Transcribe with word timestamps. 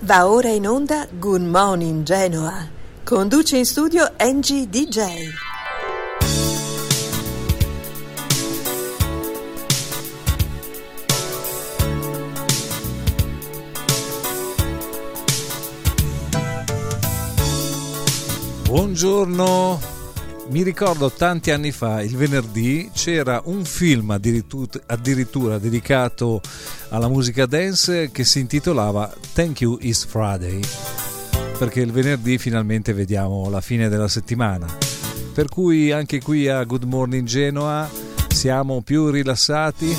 Va 0.00 0.28
ora 0.28 0.48
in 0.48 0.66
onda 0.66 1.08
Good 1.10 1.40
Morning 1.40 2.04
Genoa. 2.04 2.68
Conduce 3.02 3.56
in 3.56 3.64
studio 3.64 4.12
Angie 4.18 4.68
DJ. 4.68 5.32
Buongiorno, 18.64 19.95
mi 20.48 20.62
ricordo 20.62 21.10
tanti 21.10 21.50
anni 21.50 21.72
fa, 21.72 22.02
il 22.02 22.16
venerdì, 22.16 22.90
c'era 22.92 23.42
un 23.46 23.64
film 23.64 24.10
addirittura, 24.10 24.80
addirittura, 24.86 25.58
dedicato 25.58 26.40
alla 26.90 27.08
musica 27.08 27.46
dance 27.46 28.10
che 28.12 28.24
si 28.24 28.40
intitolava 28.40 29.12
Thank 29.34 29.60
You 29.62 29.76
Is 29.80 30.04
Friday, 30.04 30.60
perché 31.58 31.80
il 31.80 31.90
venerdì 31.90 32.38
finalmente 32.38 32.92
vediamo 32.92 33.50
la 33.50 33.60
fine 33.60 33.88
della 33.88 34.08
settimana. 34.08 34.66
Per 35.34 35.48
cui 35.48 35.90
anche 35.90 36.22
qui 36.22 36.48
a 36.48 36.62
Good 36.64 36.84
Morning 36.84 37.26
Genoa 37.26 37.90
siamo 38.28 38.82
più 38.82 39.10
rilassati 39.10 39.94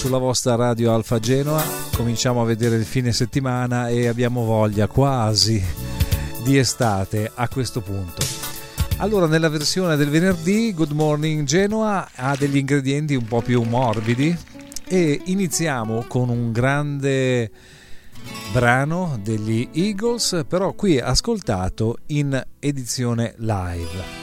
sulla 0.00 0.18
vostra 0.18 0.54
radio 0.54 0.94
Alfa 0.94 1.18
Genoa, 1.18 1.62
cominciamo 1.94 2.40
a 2.40 2.46
vedere 2.46 2.76
il 2.76 2.84
fine 2.84 3.12
settimana 3.12 3.88
e 3.88 4.06
abbiamo 4.06 4.44
voglia 4.44 4.86
quasi 4.86 5.62
di 6.42 6.56
estate 6.56 7.30
a 7.34 7.48
questo 7.48 7.80
punto. 7.80 8.39
Allora, 9.00 9.26
nella 9.26 9.48
versione 9.48 9.96
del 9.96 10.10
venerdì, 10.10 10.74
Good 10.74 10.90
Morning 10.90 11.44
Genoa 11.44 12.10
ha 12.14 12.36
degli 12.36 12.58
ingredienti 12.58 13.14
un 13.14 13.24
po' 13.24 13.40
più 13.40 13.62
morbidi 13.62 14.36
e 14.86 15.22
iniziamo 15.24 16.04
con 16.06 16.28
un 16.28 16.52
grande 16.52 17.50
brano 18.52 19.18
degli 19.22 19.70
Eagles, 19.72 20.44
però 20.46 20.74
qui 20.74 21.00
ascoltato 21.00 22.00
in 22.08 22.44
edizione 22.58 23.32
live. 23.38 24.19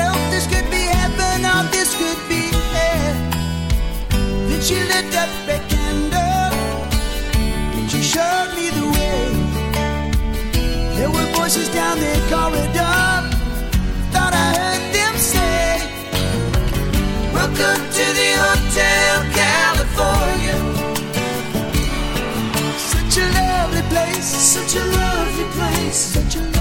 myself, 0.00 0.30
this 0.30 0.46
could 0.46 0.70
be 0.70 0.84
heaven 0.96 1.44
or 1.44 1.62
this 1.70 1.94
could 1.96 2.28
be 2.28 2.42
hell. 2.52 3.30
Then 4.48 4.60
she 4.60 4.74
lit 4.74 5.14
up 5.16 5.30
a 5.48 5.58
candle 5.68 6.52
and 7.76 7.90
she 7.90 8.02
showed 8.02 8.52
me 8.56 8.70
the 8.70 8.86
way. 8.96 9.22
There 10.96 11.10
were 11.10 11.28
voices 11.38 11.68
down 11.68 11.98
the 11.98 12.14
corridor, 12.30 13.02
thought 14.12 14.34
I 14.34 14.48
heard 14.58 14.84
them 14.96 15.14
say, 15.32 15.68
Welcome 17.32 17.82
to 17.98 18.04
the 18.20 18.30
Hotel 18.44 19.14
California. 19.42 20.58
Such 22.92 23.16
a 23.18 23.26
lovely 23.38 23.82
place, 23.92 24.28
such 24.54 24.76
a 24.76 24.84
lovely 24.84 25.44
place, 25.56 25.96
such 25.96 26.36
a 26.36 26.59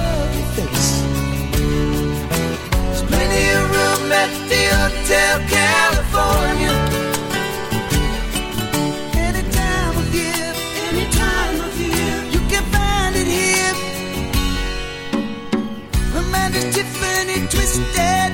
At 4.11 4.31
the 4.49 4.63
Hotel 4.81 5.39
California. 5.47 6.73
Any 9.13 9.43
time 9.51 9.97
of 9.97 10.15
year, 10.15 10.53
any 10.89 11.05
time 11.11 11.61
of 11.61 11.79
year, 11.79 12.15
you 12.33 12.39
can 12.49 12.63
find 12.73 13.15
it 13.15 13.27
here. 13.27 13.73
Her 16.13 16.23
is 16.57 16.75
Tiffany 16.75 17.47
Twisted. 17.53 18.31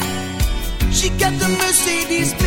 She 0.94 1.10
got 1.20 1.34
the 1.40 1.50
Mercedes. 1.60 2.45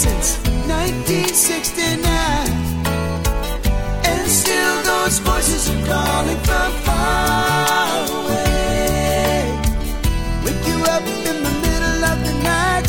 since 0.00 0.38
1969 0.64 2.08
And 4.08 4.24
still 4.30 4.76
those 4.82 5.18
voices 5.18 5.68
are 5.68 5.84
calling 5.92 6.40
from 6.48 6.72
far 6.86 8.08
away. 8.08 9.44
Wake 10.42 10.64
you 10.70 10.78
up 10.94 11.04
in 11.28 11.36
the 11.44 11.52
middle 11.64 12.02
of 12.12 12.18
the 12.26 12.32
night 12.42 12.86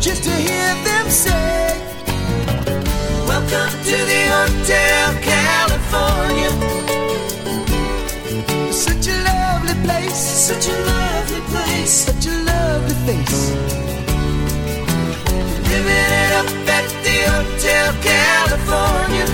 Just 0.00 0.24
to 0.24 0.34
hear 0.34 0.74
them 0.82 1.06
say 1.08 1.78
Welcome 3.30 3.70
to 3.90 3.96
the 4.10 4.22
hotel. 4.34 5.11
California. 18.64 19.26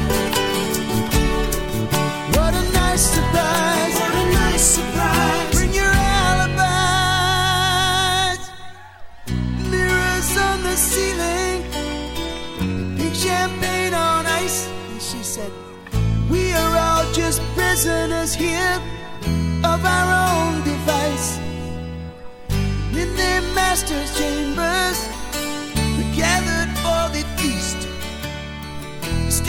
What 2.37 2.55
a 2.55 2.63
nice 2.73 3.03
surprise! 3.03 3.95
What 3.95 4.15
a 4.15 4.25
nice 4.33 4.63
surprise! 4.63 5.53
Bring 5.53 5.73
your 5.75 5.93
alibis, 6.25 6.71
mirrors 9.71 10.37
on 10.39 10.63
the 10.63 10.77
ceiling, 10.77 11.65
pink 12.97 13.15
champagne 13.15 13.95
on 13.95 14.27
ice. 14.27 14.69
And 14.91 15.03
she 15.03 15.23
said, 15.23 15.53
We 16.31 16.53
are 16.53 16.77
all 16.77 17.13
just 17.13 17.43
prisoners 17.55 18.35
here 18.35 18.81
of 19.65 19.85
our 19.85 20.09
own 20.29 20.63
device. 20.65 21.39
In 22.93 23.15
their 23.17 23.43
master's 23.55 24.17
chambers. 24.19 25.18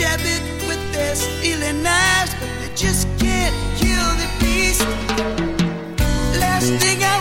Stab 0.00 0.20
it 0.20 0.66
with 0.66 0.80
their 0.94 1.14
stealing 1.14 1.82
knives, 1.82 2.32
but 2.40 2.48
they 2.60 2.74
just 2.74 3.06
can't 3.18 3.54
kill 3.76 4.08
the 4.16 4.28
beast. 4.40 4.80
Last 6.40 6.72
thing 6.80 7.04
I 7.04 7.20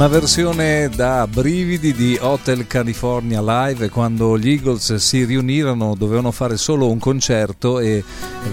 Una 0.00 0.08
versione 0.08 0.88
da 0.88 1.26
brividi 1.26 1.92
di 1.92 2.16
Hotel 2.18 2.66
California 2.66 3.42
Live 3.42 3.90
quando 3.90 4.38
gli 4.38 4.48
Eagles 4.48 4.94
si 4.94 5.26
riunirono 5.26 5.94
dovevano 5.94 6.30
fare 6.30 6.56
solo 6.56 6.90
un 6.90 6.98
concerto 6.98 7.80
e 7.80 8.02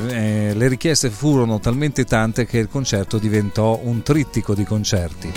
eh, 0.09 0.51
le 0.53 0.67
richieste 0.67 1.09
furono 1.09 1.61
talmente 1.61 2.03
tante 2.03 2.45
che 2.45 2.57
il 2.57 2.67
concerto 2.67 3.17
diventò 3.17 3.79
un 3.81 4.01
trittico 4.03 4.53
di 4.53 4.65
concerti. 4.65 5.31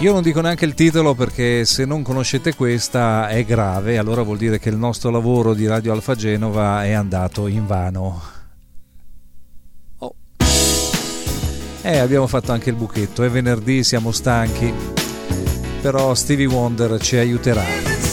Io 0.00 0.12
non 0.12 0.22
dico 0.22 0.40
neanche 0.40 0.64
il 0.64 0.74
titolo 0.74 1.14
perché 1.14 1.64
se 1.64 1.84
non 1.84 2.02
conoscete 2.02 2.56
questa 2.56 3.28
è 3.28 3.44
grave, 3.44 3.98
allora 3.98 4.22
vuol 4.22 4.36
dire 4.36 4.58
che 4.58 4.68
il 4.68 4.76
nostro 4.76 5.10
lavoro 5.10 5.54
di 5.54 5.68
Radio 5.68 5.92
Alfa 5.92 6.16
Genova 6.16 6.84
è 6.84 6.90
andato 6.90 7.46
in 7.46 7.68
vano. 7.68 8.37
Eh, 11.90 11.96
abbiamo 11.96 12.26
fatto 12.26 12.52
anche 12.52 12.68
il 12.68 12.76
buchetto, 12.76 13.22
è 13.22 13.30
venerdì, 13.30 13.82
siamo 13.82 14.12
stanchi, 14.12 14.70
però 15.80 16.14
Stevie 16.14 16.44
Wonder 16.44 17.00
ci 17.00 17.16
aiuterà. 17.16 18.07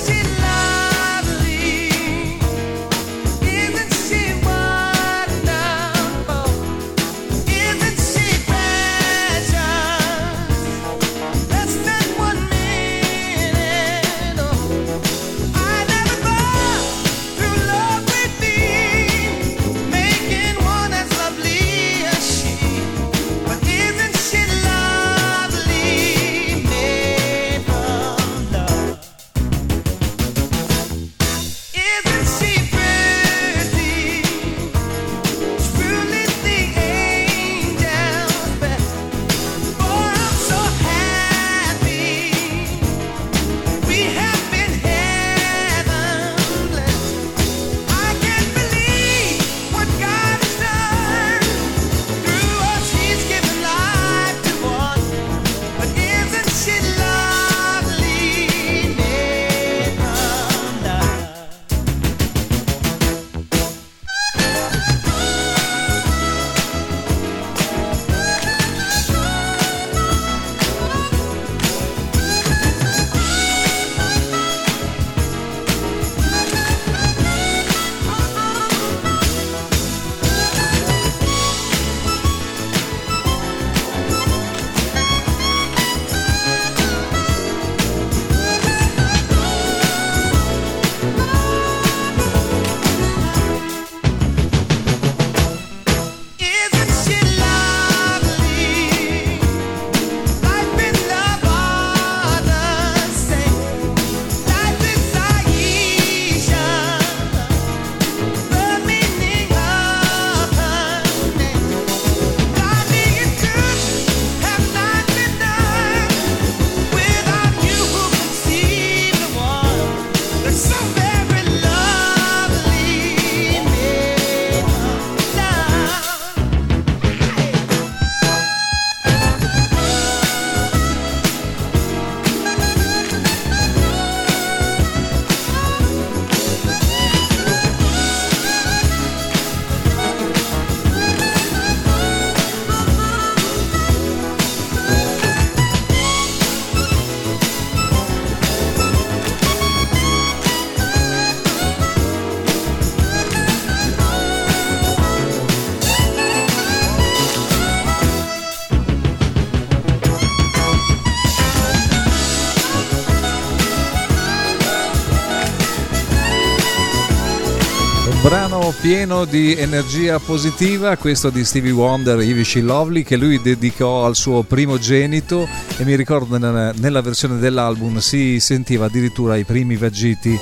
Pieno 168.86 169.26
di 169.26 169.56
energia 169.56 170.20
positiva, 170.20 170.96
questo 170.96 171.32
di 171.32 171.44
Stevie 171.44 171.72
Wonder, 171.72 172.22
Ivy 172.22 172.62
Lovely, 172.62 173.02
che 173.02 173.18
lui 173.18 173.42
dedicò 173.42 174.06
al 174.06 174.16
suo 174.16 174.44
primogenito 174.44 175.48
e 175.78 175.84
mi 175.84 175.96
ricordo 175.96 176.38
nella 176.38 177.02
versione 177.02 177.40
dell'album 177.40 177.98
si 177.98 178.40
sentiva 178.40 178.86
addirittura 178.86 179.38
i 179.38 179.44
primi 179.44 179.76
vagiti 179.76 180.38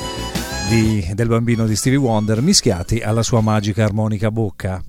di- 0.68 1.10
del 1.14 1.30
bambino 1.30 1.66
di 1.66 1.74
Stevie 1.74 2.00
Wonder 2.00 2.42
mischiati 2.42 3.00
alla 3.00 3.24
sua 3.24 3.40
magica 3.40 3.86
armonica 3.86 4.30
bocca. 4.30 4.84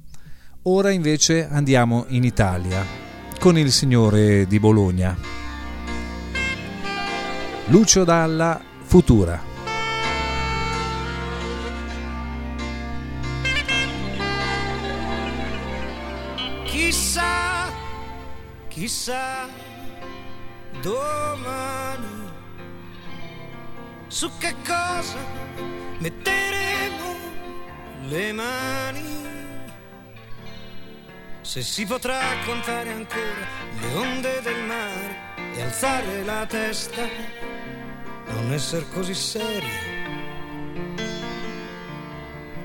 Ora 0.62 0.90
invece 0.90 1.48
andiamo 1.48 2.06
in 2.08 2.24
Italia 2.24 2.84
con 3.38 3.56
il 3.56 3.70
signore 3.70 4.48
di 4.48 4.58
Bologna. 4.58 5.16
Lucio 7.66 8.02
Dalla, 8.02 8.60
Futura. 8.82 9.53
Chissà 18.74 19.48
domani 20.80 22.32
su 24.08 24.28
che 24.38 24.52
cosa 24.66 25.18
metteremo 26.00 27.14
le 28.08 28.32
mani. 28.32 29.26
Se 31.42 31.62
si 31.62 31.86
potrà 31.86 32.18
contare 32.44 32.90
ancora 32.90 33.46
le 33.80 33.94
onde 33.94 34.40
del 34.42 34.64
mare 34.64 35.16
e 35.54 35.62
alzare 35.62 36.24
la 36.24 36.44
testa, 36.44 37.06
non 38.26 38.52
essere 38.52 38.86
così 38.92 39.14
seri. 39.14 39.70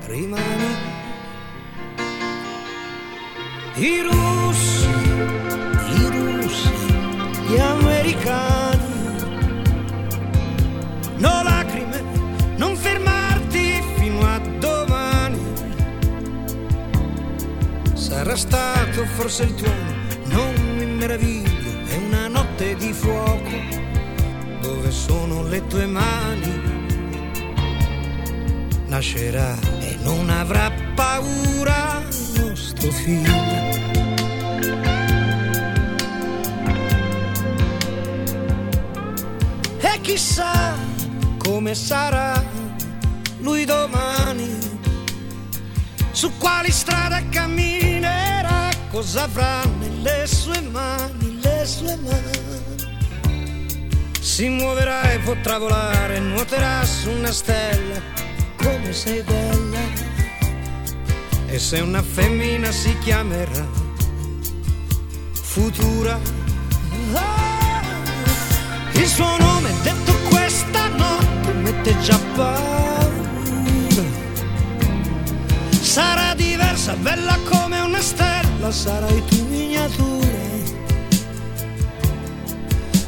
Rimani. 0.06 0.98
I 3.76 4.00
russi, 4.02 4.99
gli 7.50 7.58
americani. 7.58 8.78
No 11.16 11.42
lacrime, 11.42 12.02
non 12.56 12.76
fermarti 12.76 13.82
fino 13.96 14.20
a 14.20 14.38
domani. 14.58 15.40
Sarà 17.94 18.36
stato 18.36 19.04
forse 19.16 19.42
il 19.44 19.54
tuono, 19.54 19.92
non 20.24 20.54
mi 20.76 20.86
meraviglio, 20.86 21.70
è 21.88 21.96
una 21.96 22.28
notte 22.28 22.76
di 22.76 22.92
fuoco. 22.92 23.78
Dove 24.60 24.90
sono 24.90 25.42
le 25.42 25.66
tue 25.66 25.86
mani? 25.86 26.78
Nascerà 28.86 29.56
e 29.80 29.96
non 30.02 30.28
avrà 30.30 30.70
paura 30.94 32.02
nostro 32.36 32.90
figlio. 32.90 33.89
Chissà 40.02 40.76
come 41.38 41.74
sarà 41.74 42.42
lui 43.40 43.64
domani, 43.64 44.58
su 46.10 46.30
quali 46.36 46.70
strade 46.70 47.28
camminerà, 47.30 48.68
cosa 48.90 49.22
avrà 49.22 49.62
nelle 49.78 50.26
sue 50.26 50.60
mani, 50.60 51.38
le 51.40 51.64
sue 51.64 51.96
mani. 51.96 52.38
Si 54.20 54.48
muoverà 54.48 55.12
e 55.12 55.18
potrà 55.18 55.58
volare, 55.58 56.18
nuoterà 56.18 56.84
su 56.84 57.10
una 57.10 57.32
stella, 57.32 58.00
come 58.56 58.92
sei 58.92 59.22
bella. 59.22 59.78
E 61.46 61.58
se 61.58 61.80
una 61.80 62.02
femmina 62.02 62.70
si 62.70 62.96
chiamerà 62.98 63.66
futura. 65.32 66.39
Il 69.00 69.06
suo 69.06 69.36
nome 69.38 69.72
detto 69.82 70.12
questa 70.28 70.88
notte 70.88 71.52
mette 71.54 71.98
già 72.00 72.18
paura. 72.34 72.68
Sarà 75.80 76.34
diversa, 76.34 76.92
bella 76.96 77.38
come 77.48 77.80
una 77.80 78.00
stella, 78.00 78.70
sarai 78.70 79.24
tu 79.24 79.46
miniatura. 79.48 80.28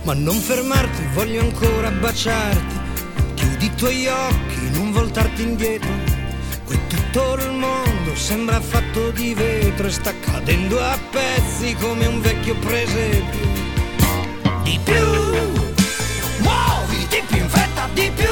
Ma 0.05 0.15
non 0.15 0.37
fermarti, 0.37 1.03
voglio 1.13 1.43
ancora 1.43 1.91
baciarti. 1.91 2.81
Chiudi 3.35 3.67
i 3.67 3.75
tuoi 3.75 4.07
occhi, 4.07 4.71
non 4.73 4.93
voltarti 4.93 5.43
indietro. 5.43 5.91
Qui 6.65 6.79
tutto 6.89 7.35
il 7.35 7.53
mondo 7.53 8.15
sembra 8.15 8.63
fatto 8.63 9.11
di 9.11 9.35
vetro 9.35 9.89
e 9.89 9.91
sta 9.91 10.13
cadendo 10.19 10.83
a 10.83 10.99
pezzi 11.11 11.75
come 11.75 12.07
un 12.07 12.23
vecchio 12.23 12.55
presepio. 12.57 13.61
Di 14.63 14.81
più, 14.83 15.72
più 17.95 18.07
in 18.07 18.32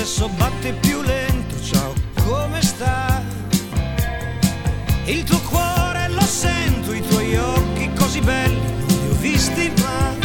adesso 0.00 0.30
batte 0.30 0.72
più 0.80 1.02
lento. 1.02 1.62
Ciao, 1.62 1.92
come 2.24 2.62
sta? 2.62 3.22
Il 5.04 5.24
tuo 5.24 5.38
cuore 5.40 6.08
lo 6.08 6.22
sento, 6.22 6.94
i 6.94 7.02
tuoi 7.02 7.36
occhi 7.36 7.90
così 7.92 8.20
belli, 8.20 8.58
non 8.58 8.86
li 8.86 9.08
ho 9.10 9.14
visti 9.20 9.70
mai. 9.82 10.18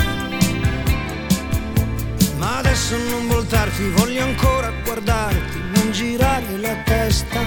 Ma 2.38 2.60
adesso 2.60 2.96
non 3.10 3.28
voltarti, 3.28 3.90
voglio 3.90 4.24
ancora 4.24 4.72
guardarti, 4.82 5.60
non 5.74 5.92
girare 5.92 6.58
la 6.58 6.76
testa. 6.86 7.42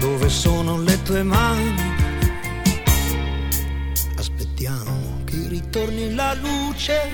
Dove 0.00 0.28
sono 0.28 0.82
le 0.82 1.00
tue 1.00 1.22
mani? 1.22 1.74
Aspettiamo 4.18 5.22
che 5.24 5.46
ritorni 5.48 6.14
la 6.14 6.34
luce 6.34 7.08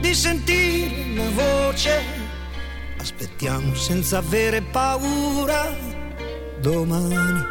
di 0.00 0.12
sentire 0.12 1.04
una 1.12 1.30
voce. 1.30 2.15
Aspettiamo 3.18 3.74
senza 3.74 4.18
avere 4.18 4.60
paura. 4.60 5.74
Domani. 6.60 7.44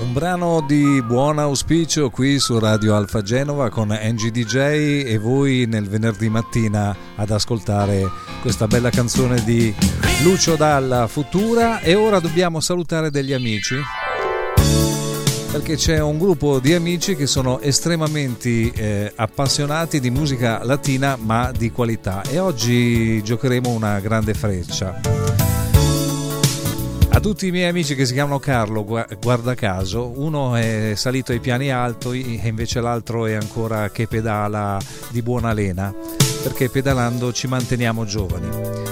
Un 0.00 0.12
brano 0.12 0.64
di 0.66 1.00
buon 1.06 1.38
auspicio 1.38 2.10
qui 2.10 2.40
su 2.40 2.58
Radio 2.58 2.96
Alfa 2.96 3.22
Genova 3.22 3.70
con 3.70 3.92
Angie 3.92 4.32
DJ 4.32 4.56
e 5.06 5.16
voi 5.16 5.66
nel 5.68 5.88
venerdì 5.88 6.28
mattina 6.28 6.94
ad 7.14 7.30
ascoltare 7.30 8.02
questa 8.42 8.66
bella 8.66 8.90
canzone 8.90 9.44
di 9.44 9.72
Lucio 10.24 10.56
Dalla 10.56 11.06
Futura. 11.06 11.78
E 11.78 11.94
ora 11.94 12.18
dobbiamo 12.18 12.58
salutare 12.58 13.12
degli 13.12 13.32
amici 13.32 13.76
perché 15.54 15.76
c'è 15.76 16.00
un 16.00 16.18
gruppo 16.18 16.58
di 16.58 16.74
amici 16.74 17.14
che 17.14 17.28
sono 17.28 17.60
estremamente 17.60 18.72
eh, 18.72 19.12
appassionati 19.14 20.00
di 20.00 20.10
musica 20.10 20.64
latina 20.64 21.16
ma 21.16 21.52
di 21.56 21.70
qualità 21.70 22.22
e 22.22 22.40
oggi 22.40 23.22
giocheremo 23.22 23.70
una 23.70 24.00
grande 24.00 24.34
freccia. 24.34 25.00
A 27.08 27.20
tutti 27.20 27.46
i 27.46 27.52
miei 27.52 27.68
amici 27.68 27.94
che 27.94 28.04
si 28.04 28.14
chiamano 28.14 28.40
Carlo, 28.40 28.82
gua- 28.82 29.06
guarda 29.20 29.54
caso, 29.54 30.12
uno 30.16 30.56
è 30.56 30.94
salito 30.96 31.30
ai 31.30 31.38
piani 31.38 31.70
alti 31.70 32.40
e 32.42 32.48
invece 32.48 32.80
l'altro 32.80 33.26
è 33.26 33.34
ancora 33.34 33.90
che 33.90 34.08
pedala 34.08 34.80
di 35.10 35.22
buona 35.22 35.52
lena, 35.52 35.94
perché 36.42 36.68
pedalando 36.68 37.32
ci 37.32 37.46
manteniamo 37.46 38.04
giovani. 38.04 38.83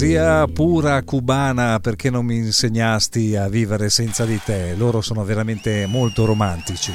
Poesia 0.00 0.46
pura 0.46 1.02
cubana 1.02 1.78
perché 1.78 2.08
non 2.08 2.24
mi 2.24 2.36
insegnasti 2.36 3.36
a 3.36 3.50
vivere 3.50 3.90
senza 3.90 4.24
di 4.24 4.40
te. 4.42 4.74
Loro 4.74 5.02
sono 5.02 5.22
veramente 5.24 5.84
molto 5.84 6.24
romantici. 6.24 6.90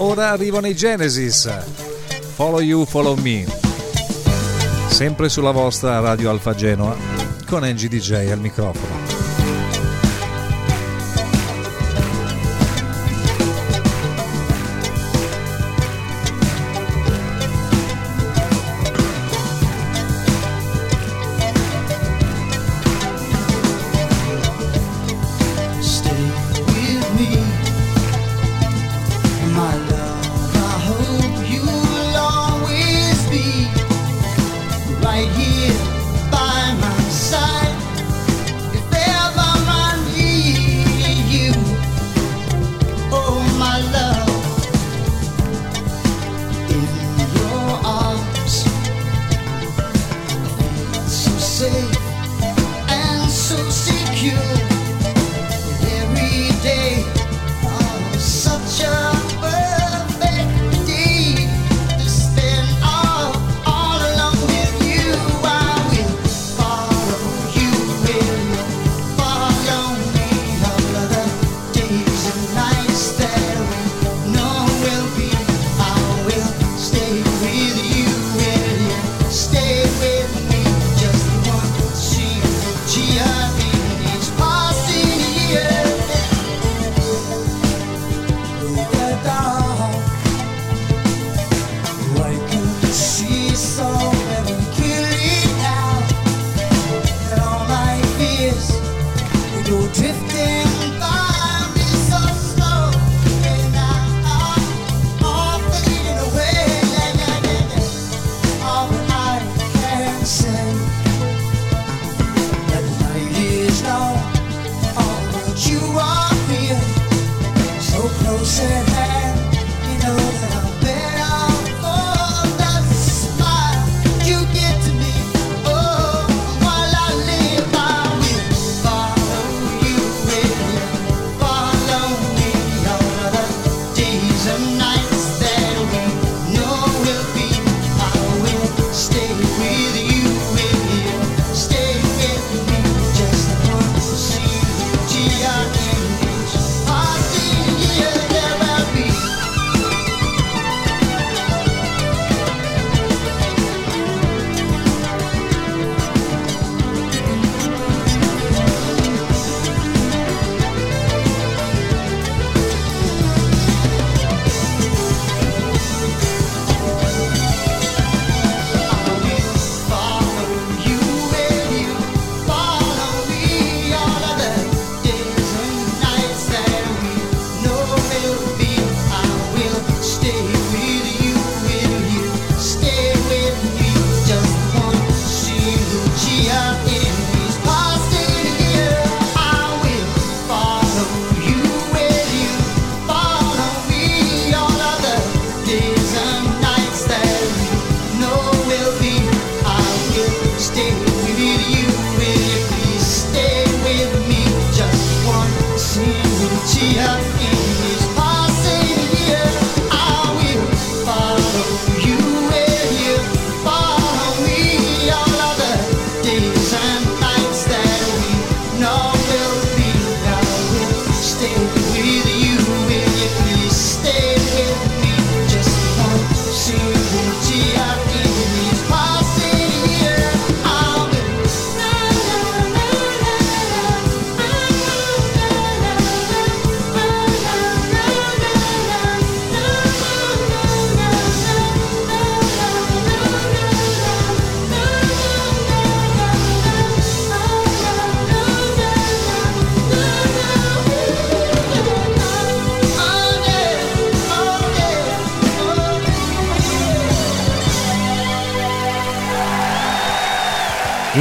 Ora 0.00 0.28
arrivano 0.28 0.66
i 0.66 0.76
Genesis. 0.76 1.48
Follow 2.34 2.60
you, 2.60 2.84
follow 2.84 3.18
me. 3.22 3.46
Sempre 4.88 5.30
sulla 5.30 5.50
vostra 5.50 5.98
Radio 6.00 6.28
Alfa 6.28 6.54
Genoa 6.54 6.94
con 7.46 7.62
Angie 7.62 7.88
DJ 7.88 8.30
al 8.32 8.38
microfono. 8.38 8.91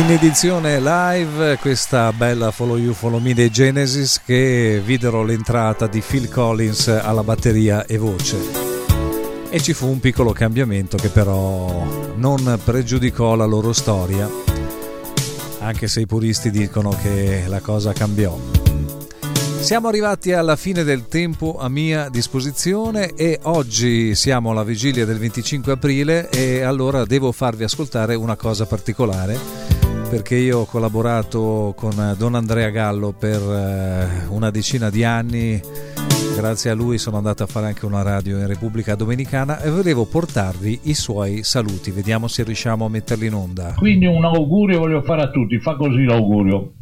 In 0.01 0.09
edizione 0.09 0.79
live 0.79 1.57
questa 1.59 2.11
bella 2.11 2.49
Follow 2.49 2.77
You 2.77 2.91
Follow 2.91 3.19
Me 3.19 3.35
dei 3.35 3.51
Genesis 3.51 4.19
che 4.25 4.81
videro 4.83 5.23
l'entrata 5.23 5.85
di 5.85 6.01
Phil 6.01 6.27
Collins 6.27 6.87
alla 6.87 7.23
batteria 7.23 7.85
e 7.85 7.99
voce. 7.99 8.37
E 9.49 9.61
ci 9.61 9.73
fu 9.73 9.87
un 9.87 9.99
piccolo 9.99 10.31
cambiamento 10.31 10.97
che 10.97 11.09
però 11.09 11.85
non 12.15 12.59
pregiudicò 12.63 13.35
la 13.35 13.45
loro 13.45 13.73
storia 13.73 14.27
anche 15.59 15.87
se 15.87 15.99
i 15.99 16.07
puristi 16.07 16.49
dicono 16.49 16.89
che 16.89 17.43
la 17.47 17.59
cosa 17.59 17.93
cambiò. 17.93 18.35
Siamo 19.59 19.87
arrivati 19.87 20.31
alla 20.31 20.55
fine 20.55 20.83
del 20.83 21.07
tempo 21.07 21.57
a 21.59 21.69
mia 21.69 22.09
disposizione 22.09 23.13
e 23.13 23.39
oggi 23.43 24.15
siamo 24.15 24.49
alla 24.49 24.63
vigilia 24.63 25.05
del 25.05 25.19
25 25.19 25.73
aprile 25.73 26.29
e 26.29 26.61
allora 26.61 27.05
devo 27.05 27.31
farvi 27.31 27.63
ascoltare 27.63 28.15
una 28.15 28.35
cosa 28.35 28.65
particolare 28.65 29.80
perché 30.11 30.35
io 30.35 30.59
ho 30.59 30.65
collaborato 30.65 31.73
con 31.73 32.15
Don 32.17 32.35
Andrea 32.35 32.69
Gallo 32.69 33.13
per 33.13 33.39
eh, 33.41 34.25
una 34.27 34.49
decina 34.49 34.89
di 34.89 35.05
anni. 35.05 35.57
Grazie 36.35 36.71
a 36.71 36.73
lui 36.73 36.97
sono 36.97 37.15
andato 37.15 37.43
a 37.43 37.45
fare 37.45 37.67
anche 37.67 37.85
una 37.85 38.01
radio 38.01 38.37
in 38.37 38.45
Repubblica 38.45 38.95
Dominicana 38.95 39.61
e 39.61 39.69
volevo 39.69 40.05
portarvi 40.05 40.81
i 40.83 40.95
suoi 40.95 41.43
saluti. 41.43 41.91
Vediamo 41.91 42.27
se 42.27 42.43
riusciamo 42.43 42.83
a 42.83 42.89
metterli 42.89 43.27
in 43.27 43.33
onda. 43.35 43.73
Quindi 43.77 44.05
un 44.05 44.25
augurio 44.25 44.79
voglio 44.79 45.01
fare 45.01 45.21
a 45.21 45.29
tutti. 45.29 45.57
Fa 45.59 45.75
così 45.75 46.03
l'augurio. 46.03 46.73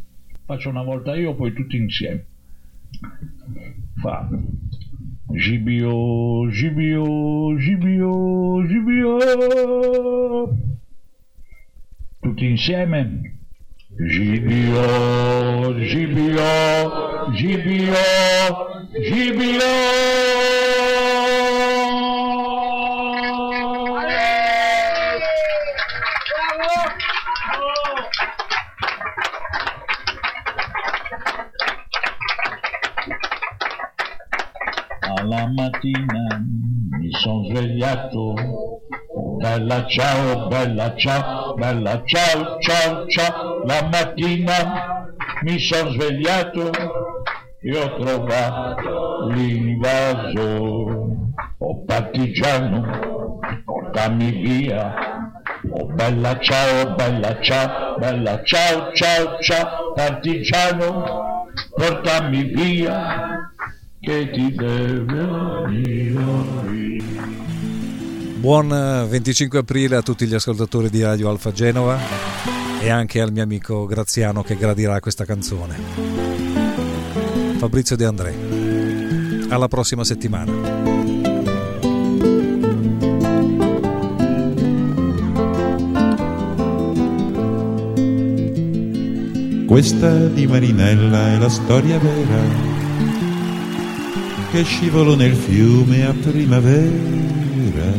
Faccio 0.45 0.69
una 0.69 0.81
volta 0.81 1.15
io 1.15 1.35
poi 1.35 1.53
tutti 1.53 1.77
insieme. 1.77 2.25
Fa. 4.01 4.27
Gibio, 5.33 6.49
Gibio, 6.49 7.55
Gibio, 7.59 8.65
Gibio. 8.65 9.17
Tutti 12.21 12.45
insieme. 12.45 13.38
Gibio, 13.97 15.73
Gibio, 15.79 17.32
Gibio, 17.32 17.93
Gibio. 18.91 19.60
Alla 35.01 35.47
mattina 35.47 36.41
mi 36.99 37.12
sono 37.12 37.45
svegliato, 37.45 38.34
bella 39.38 39.86
ciao, 39.88 40.47
bella 40.47 40.95
ciao, 40.95 41.38
bella 41.60 42.02
ciao, 42.06 42.58
ciao, 42.60 43.06
ciao. 43.08 43.63
La 43.65 43.88
mattina 43.91 45.12
mi 45.43 45.60
sono 45.60 45.91
svegliato 45.91 46.72
e 47.62 47.78
ho 47.78 48.00
trovato 48.00 49.28
l'invaso. 49.28 51.17
Oh 51.58 51.84
partigiano, 51.86 53.39
portami 53.65 54.32
via. 54.32 54.93
Oh 55.72 55.86
bella 55.88 56.39
ciao, 56.39 56.95
bella 56.95 57.38
ciao, 57.41 57.98
bella 57.98 58.41
ciao, 58.43 58.93
ciao, 58.93 59.38
ciao. 59.41 59.93
Partigiano, 59.93 61.45
portami 61.76 62.43
via 62.43 63.52
che 64.00 64.30
ti 64.32 64.56
deve 64.56 65.67
Buon 68.39 68.69
25 68.69 69.60
aprile 69.60 69.97
a 69.97 70.02
tutti 70.02 70.25
gli 70.25 70.34
ascoltatori 70.34 70.89
di 70.89 71.04
Radio 71.04 71.30
Alfa 71.30 71.52
Genova 71.52 71.99
e 72.82 72.89
anche 72.89 73.19
al 73.19 73.34
mio 73.34 73.43
amico 73.43 73.86
Graziano 73.86 74.43
che 74.43 74.56
gradirà 74.56 74.99
questa 75.02 75.25
canzone. 75.25 75.78
Fabrizio 77.58 77.97
De 77.97 78.06
André. 78.06 78.36
Alla 79.49 79.67
prossima 79.67 80.06
settimana. 80.06 80.52
Questa 89.65 90.28
di 90.28 90.47
Marinella 90.47 91.34
è 91.34 91.38
la 91.38 91.49
storia 91.49 91.99
vera 91.99 92.78
che 94.52 94.63
scivolò 94.63 95.15
nel 95.15 95.36
fiume 95.36 96.06
a 96.06 96.13
primavera, 96.13 97.91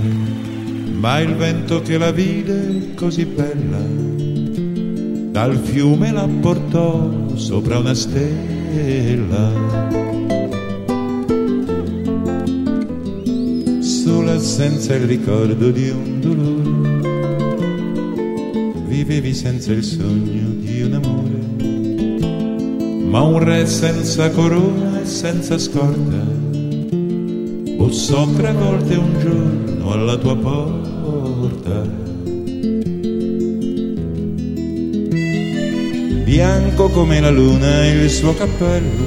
ma 1.00 1.18
il 1.20 1.34
vento 1.34 1.80
che 1.80 1.96
la 1.96 2.10
vide 2.10 2.92
così 2.94 3.24
bella, 3.24 3.78
dal 5.30 5.56
fiume 5.56 6.12
la 6.12 6.28
portò 6.40 7.10
sopra 7.36 7.78
una 7.78 7.94
stella. 7.94 9.50
Sola 13.80 14.38
senza 14.38 14.94
il 14.94 15.06
ricordo 15.06 15.70
di 15.70 15.88
un 15.88 16.20
dolore, 16.20 17.00
vivevi 18.86 19.32
senza 19.32 19.72
il 19.72 19.82
sogno 19.82 20.48
di 20.58 20.82
un 20.82 20.92
amore, 20.92 21.38
ma 23.06 23.22
un 23.22 23.38
re 23.42 23.64
senza 23.64 24.30
corona 24.30 25.00
e 25.00 25.06
senza 25.06 25.56
scorta 25.56 26.40
bussò 27.78 28.26
tre 28.32 28.52
volte 28.52 28.94
un 28.96 29.18
giorno 29.18 29.92
alla 29.92 30.18
tua 30.18 30.36
porta. 30.36 30.79
Bianco 36.24 36.88
come 36.88 37.20
la 37.20 37.30
luna 37.30 37.86
il 37.86 38.10
suo 38.10 38.34
cappello, 38.34 39.04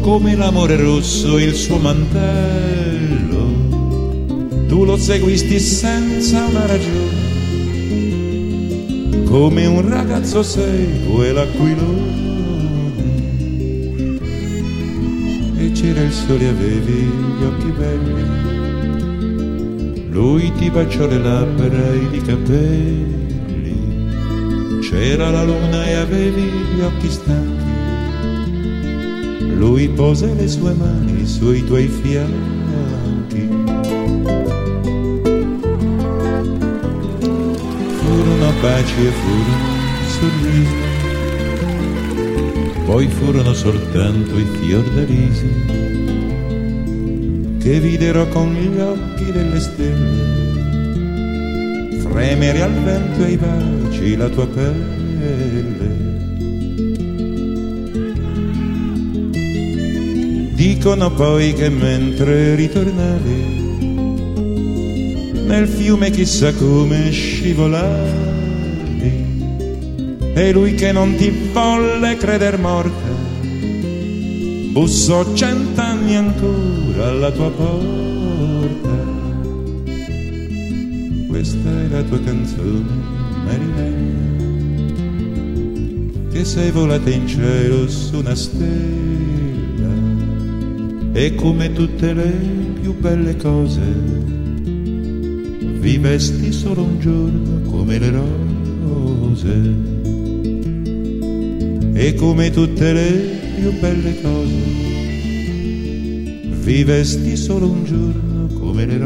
come 0.00 0.34
l'amore 0.36 0.76
rosso 0.76 1.38
il 1.38 1.54
suo 1.54 1.78
mantello. 1.78 3.46
Tu 4.66 4.84
lo 4.84 4.96
seguisti 4.96 5.58
senza 5.60 6.44
una 6.44 6.66
ragione, 6.66 7.26
come 9.24 9.66
un 9.66 9.88
ragazzo 9.88 10.42
segue 10.42 11.32
l'aquilone. 11.32 12.26
c'era 15.72 16.00
il 16.00 16.12
sole 16.12 16.48
avevi 16.48 16.92
gli 16.92 17.44
occhi 17.44 17.70
belli, 17.70 18.47
lui 20.18 20.52
ti 20.54 20.68
baciò 20.68 21.06
le 21.06 21.18
labbra 21.18 21.92
e 21.92 22.08
i 22.10 22.20
capelli, 22.20 23.76
c'era 24.80 25.30
la 25.30 25.44
luna 25.44 25.86
e 25.86 25.92
avevi 25.92 26.42
gli 26.42 26.80
occhi 26.80 27.08
stanchi, 27.08 27.70
lui 29.54 29.88
pose 29.90 30.34
le 30.34 30.48
sue 30.48 30.72
mani 30.72 31.24
sui 31.24 31.64
tuoi 31.64 31.86
fianchi. 31.86 33.48
Furono 38.00 38.52
baci 38.60 39.06
e 39.06 39.12
furono 39.20 39.76
sorrisi. 40.08 40.86
Poi 42.86 43.06
furono 43.06 43.54
soltanto 43.54 44.36
i 44.36 44.46
fiordalisi 44.60 45.87
che 47.68 47.80
videro 47.80 48.26
con 48.28 48.54
gli 48.54 48.80
occhi 48.80 49.30
delle 49.30 49.60
stelle 49.60 50.46
fremere 52.00 52.62
al 52.62 52.72
vento 52.72 53.20
e 53.20 53.24
ai 53.24 53.36
baci 53.36 54.16
la 54.16 54.28
tua 54.30 54.46
pelle. 54.46 56.06
Dicono 60.54 61.12
poi 61.12 61.52
che 61.52 61.68
mentre 61.68 62.54
ritornavi 62.54 63.56
nel 65.46 65.68
fiume 65.68 66.08
chissà 66.08 66.54
come 66.54 67.10
scivolavi 67.10 68.26
e 70.32 70.52
lui 70.52 70.72
che 70.72 70.90
non 70.90 71.16
ti 71.16 71.50
volle 71.52 72.16
creder 72.16 72.58
morta 72.58 73.08
bussò 74.72 75.34
cent'anni 75.34 75.87
ancora 76.16 77.08
alla 77.08 77.30
tua 77.30 77.50
porta. 77.50 78.96
Questa 81.28 81.68
è 81.68 81.88
la 81.88 82.02
tua 82.02 82.20
canzone 82.20 83.16
marinella 83.44 84.28
che 86.30 86.44
sei 86.44 86.70
volata 86.70 87.10
in 87.10 87.26
cielo 87.26 87.88
su 87.88 88.18
una 88.18 88.34
stella. 88.36 88.66
E 91.12 91.34
come 91.34 91.72
tutte 91.72 92.12
le 92.12 92.32
più 92.80 92.94
belle 92.96 93.36
cose 93.36 93.80
vivesti 95.80 96.52
solo 96.52 96.82
un 96.82 97.00
giorno 97.00 97.68
come 97.70 97.98
le 97.98 98.10
rose. 98.10 99.74
E 101.94 102.14
come 102.14 102.50
tutte 102.50 102.92
le 102.92 103.38
più 103.56 103.72
belle 103.80 104.20
cose 104.20 104.97
vivesti 106.68 107.34
solo 107.34 107.66
un 107.66 107.82
giorno 107.82 108.46
come 108.60 108.84
le 108.84 108.98